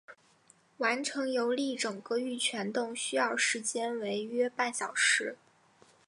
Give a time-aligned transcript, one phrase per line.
[0.79, 5.37] 完成游历整个玉泉洞需要时间为约半小时。